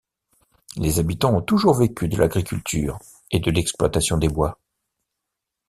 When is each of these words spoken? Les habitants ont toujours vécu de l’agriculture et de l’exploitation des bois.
Les 0.77 0.97
habitants 0.97 1.35
ont 1.35 1.43
toujours 1.43 1.75
vécu 1.75 2.07
de 2.07 2.17
l’agriculture 2.17 2.97
et 3.29 3.37
de 3.39 3.51
l’exploitation 3.51 4.17
des 4.17 4.29
bois. 4.29 4.57